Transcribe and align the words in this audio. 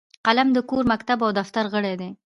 قلم 0.25 0.47
د 0.53 0.57
کور، 0.69 0.83
مکتب 0.93 1.19
او 1.25 1.29
دفتر 1.39 1.65
غړی 1.73 1.93
دی 2.01 2.09